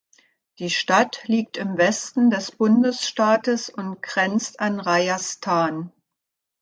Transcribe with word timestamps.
Die 0.57 0.71
Stadt 0.71 1.25
liegt 1.27 1.57
im 1.57 1.77
Westen 1.77 2.31
des 2.31 2.49
Bundesstaates 2.53 3.69
und 3.69 4.01
grenzt 4.01 4.59
an 4.59 4.79
Rajasthan. 4.79 5.91